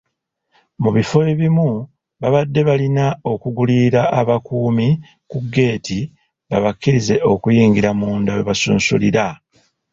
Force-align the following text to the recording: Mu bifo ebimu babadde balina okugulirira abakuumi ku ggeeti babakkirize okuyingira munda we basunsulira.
Mu 0.81 0.89
bifo 0.95 1.17
ebimu 1.31 1.69
babadde 2.21 2.61
balina 2.69 3.05
okugulirira 3.31 4.01
abakuumi 4.19 4.87
ku 5.29 5.37
ggeeti 5.45 5.99
babakkirize 6.49 7.15
okuyingira 7.33 7.89
munda 7.99 8.31
we 8.37 8.47
basunsulira. 8.49 9.25